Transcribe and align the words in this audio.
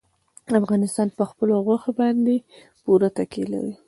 افغانستان 0.61 1.07
په 1.17 1.23
خپلو 1.29 1.53
غوښې 1.65 1.91
باندې 1.99 2.35
پوره 2.83 3.09
تکیه 3.17 3.45
لري. 3.53 3.73